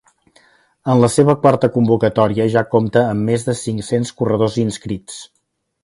[0.93, 5.25] En la seva quarta convocatòria ja compta amb més de cinc-cents corredors inscrits.